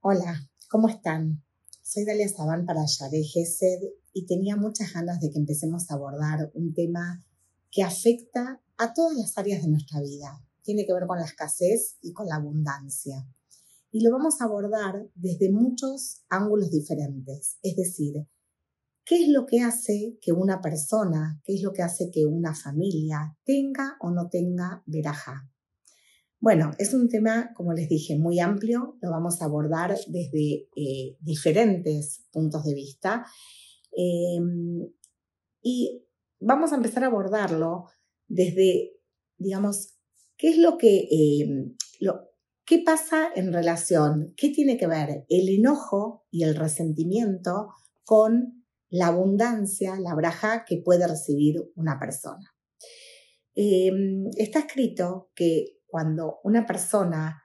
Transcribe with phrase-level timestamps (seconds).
[0.00, 1.42] Hola, ¿cómo están?
[1.82, 3.80] Soy Dalia Sabán para Yare Gesed
[4.12, 7.24] y tenía muchas ganas de que empecemos a abordar un tema
[7.72, 10.46] que afecta a todas las áreas de nuestra vida.
[10.62, 13.26] Tiene que ver con la escasez y con la abundancia.
[13.90, 17.58] Y lo vamos a abordar desde muchos ángulos diferentes.
[17.62, 18.28] Es decir,
[19.04, 22.54] ¿qué es lo que hace que una persona, qué es lo que hace que una
[22.54, 25.48] familia tenga o no tenga verajá?
[26.42, 31.16] Bueno, es un tema, como les dije, muy amplio, lo vamos a abordar desde eh,
[31.20, 33.24] diferentes puntos de vista
[33.92, 34.90] em,
[35.62, 36.04] y
[36.40, 37.84] vamos a empezar a abordarlo
[38.26, 38.90] desde,
[39.38, 39.94] digamos,
[40.36, 41.76] qué es lo que, em,
[42.64, 47.68] qué pasa en relación, qué tiene que ver el enojo y el resentimiento
[48.04, 48.61] con
[48.92, 52.54] la abundancia, la braja que puede recibir una persona.
[53.54, 57.42] Em, está escrito que cuando una persona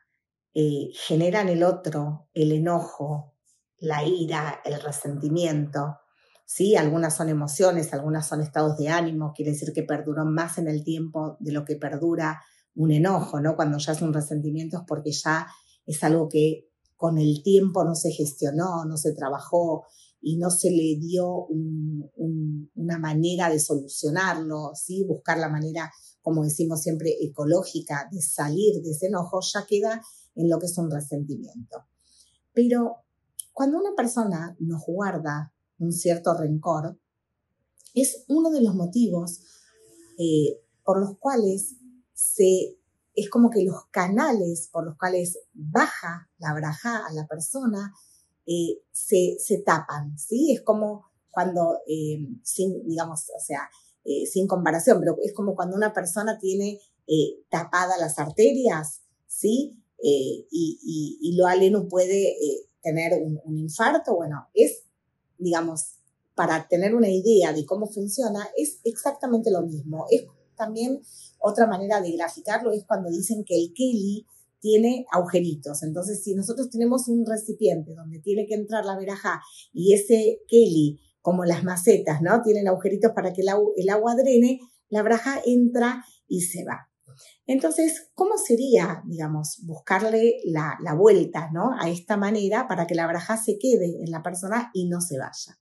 [0.54, 3.38] eh, genera en el otro el enojo,
[3.78, 6.00] la ira, el resentimiento,
[6.45, 6.76] ¿sí?
[6.76, 10.84] Algunas son emociones, algunas son estados de ánimo, quiere decir que perduró más en el
[10.84, 12.42] tiempo de lo que perdura
[12.76, 13.56] un enojo, ¿no?
[13.56, 15.48] Cuando ya es un resentimiento es porque ya
[15.86, 16.67] es algo que
[16.98, 19.86] con el tiempo no se gestionó, no se trabajó
[20.22, 25.06] y no se le dio una manera de solucionarlo, ¿sí?
[25.08, 25.92] Buscar la manera
[26.28, 30.02] como decimos siempre, ecológica de salir de ese enojo, ya queda
[30.36, 31.86] en lo que es un resentimiento.
[32.52, 32.98] Pero
[33.54, 37.00] cuando una persona nos guarda un cierto rencor,
[37.94, 39.40] es uno de los motivos
[40.20, 41.78] eh, por los cuales
[42.12, 42.78] se,
[43.16, 47.94] es como que los canales por los cuales baja la braja a la persona
[48.48, 50.53] eh, se, se, tapan, ¿sí?
[50.53, 53.70] Es como cuando, eh, sin, digamos, o sea,
[54.09, 59.84] eh, sin comparación, pero es como cuando una persona tiene eh, tapadas las arterias, ¿sí?
[60.02, 62.38] Eh, y, y, lo aleno puede
[62.81, 64.83] tener un, un, infarto, bueno, es,
[65.38, 65.98] digamos,
[66.36, 70.05] para tener una idea de cómo funciona, es exactamente lo mismo.
[70.10, 70.23] Es
[70.55, 71.02] también
[71.39, 74.26] otra manera de graficarlo, es cuando dicen que el Kelly
[74.60, 75.84] tiene agujeritos.
[75.84, 79.42] Entonces, si nosotros tenemos un recipiente donde tiene que entrar la veraja
[79.73, 82.42] y ese Kelly como las macetas, ¿no?
[82.42, 84.60] Tienen agujeritos para que el, agua drene,
[84.90, 86.90] la braja entra y se va.
[87.45, 91.72] Entonces, ¿cómo sería, digamos, buscarle la, vuelta, ¿no?
[91.80, 95.18] A esta manera para que la braja se quede en la persona y no se
[95.18, 95.60] vaya.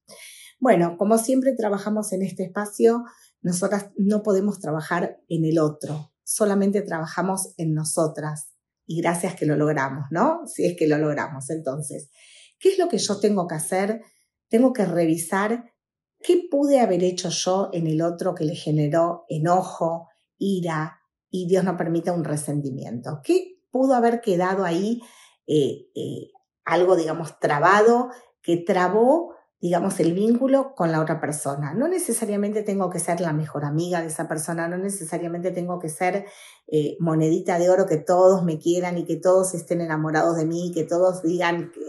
[0.61, 3.05] Bueno, como siempre trabajamos en este espacio,
[3.43, 8.56] nosotras no podemos trabajar en el otro, solamente trabajamos en nosotras
[8.87, 10.47] y gracias que lo logramos, ¿no?
[10.47, 11.51] Si es que lo logramos.
[11.51, 12.11] Entonces,
[12.59, 14.01] ¿qué es lo que yo tengo que hacer
[14.49, 15.73] tengo que revisar
[16.21, 20.09] qué pude haber hecho yo en el otro que le generó enojo,
[20.39, 23.21] ira y Dios no permita un resentimiento.
[23.23, 25.01] ¿Qué pudo haber quedado ahí
[25.47, 26.31] eh, eh,
[26.65, 28.11] algo, digamos, trabado,
[28.43, 31.73] que trabó digamos, el vínculo con la otra persona.
[31.73, 35.89] No necesariamente tengo que ser la mejor amiga de esa persona, no necesariamente tengo que
[35.89, 36.27] ser
[36.69, 40.73] eh, monedita de oro que todos me quieran y que todos estén enamorados de mí,
[40.75, 41.81] que todos digan que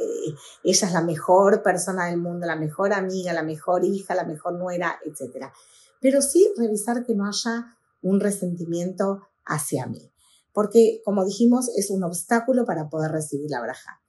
[0.63, 4.53] ella es la mejor persona del mundo, la mejor amiga, la mejor hija, la mejor
[4.53, 5.47] nuera, etc.
[5.99, 10.11] Pero sí revisar que no haya un resentimiento hacia mí,
[10.53, 14.01] porque como dijimos, es un obstáculo para poder recibir la braja.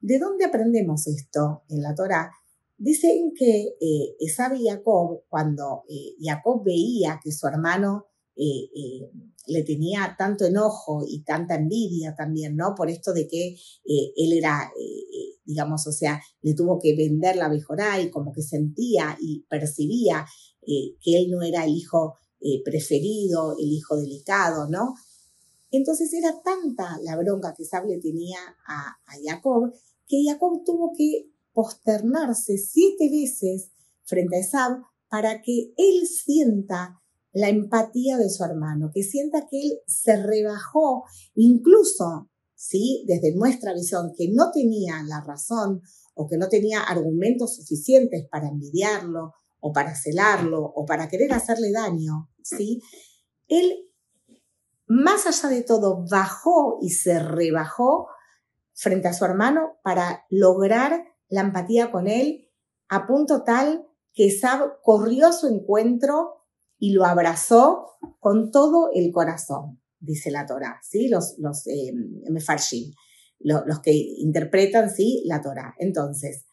[0.00, 2.32] ¿De dónde aprendemos esto en la Torah?
[2.78, 8.06] Dicen que eh, y Jacob, cuando eh, Jacob veía que su hermano
[8.36, 9.10] eh, eh,
[9.48, 12.76] le tenía tanto enojo y tanta envidia también, ¿no?
[12.76, 14.70] Por esto de que él era,
[15.44, 20.26] digamos, o sea, le tuvo que vender la Bejorá y como que sentía y percibía
[20.66, 22.16] que él no era el hijo
[22.62, 24.94] preferido, el hijo delicado, ¿no?
[25.70, 29.72] Entonces era tanta la bronca que Sab le tenía a Jacob
[30.08, 33.72] que Jacob tuvo que posternarse siete veces
[34.04, 37.02] frente a Esab para que él sienta
[37.32, 41.02] la empatía de su hermano, que sienta que él se rebajó,
[41.34, 43.04] incluso, ¿sí?
[43.08, 45.82] Desde nuestra visión, que no tenía la razón
[46.14, 51.72] o que no tenía argumentos suficientes para envidiarlo o para celarlo o para querer hacerle
[51.72, 52.80] daño, ¿sí?
[53.48, 53.90] Él,
[54.86, 58.06] más allá de todo, bajó y se rebajó
[58.74, 62.48] frente a su hermano para lograr la empatía con él
[62.88, 66.46] a punto tal que Sab corrió a su encuentro
[66.78, 71.08] y lo abrazó con todo el corazón, dice la Torah, ¿sí?
[71.08, 71.92] los, los eh,
[73.40, 75.22] los, que interpretan ¿sí?
[75.26, 75.74] la Torah.
[75.78, 76.46] Entonces,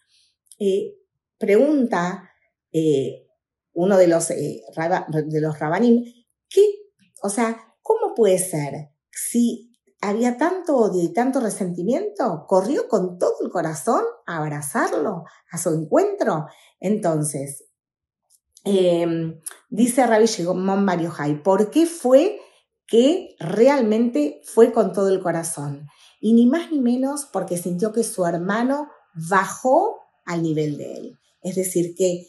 [0.59, 0.95] eh,
[1.37, 2.29] pregunta
[2.71, 3.27] eh,
[3.73, 6.03] uno de los, de los rabanim,
[6.49, 6.61] ¿qué,
[7.21, 9.74] O sea, ¿cómo puede ser si
[10.09, 12.45] había tanto odio y tanto resentimiento?
[12.47, 16.47] Corrió con todo el corazón a abrazarlo, a su encuentro.
[16.79, 17.65] Entonces,
[18.63, 22.39] eh, dice Rabbi Shimon Mario Hay, ¿por qué fue
[22.87, 25.87] que realmente fue con todo el corazón?
[26.19, 28.89] Y ni más ni menos porque sintió que su hermano
[29.29, 31.19] bajó al nivel de él.
[31.41, 32.27] Es decir, que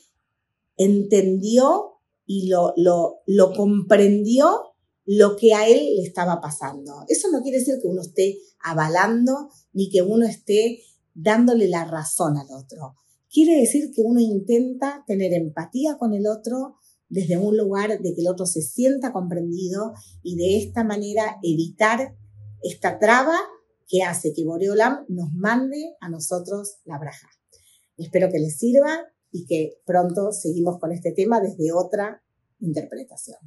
[0.76, 1.94] entendió
[2.26, 4.66] y lo, lo comprendió
[5.06, 7.05] lo que a él le estaba pasando.
[7.08, 10.81] Eso no quiere decir que uno esté avalando ni que uno esté
[11.14, 12.97] dándole la razón al otro.
[13.31, 16.76] Quiere decir que uno intenta tener empatía con el otro
[17.08, 19.93] desde un lugar de que el otro se sienta comprendido
[20.23, 22.17] y de esta manera evitar
[22.62, 23.37] esta traba
[23.87, 27.29] que hace que Boreolam nos mande a nosotros la braja.
[27.97, 32.23] Espero que les sirva y que pronto seguimos con este tema desde otra
[32.59, 33.38] interpretación.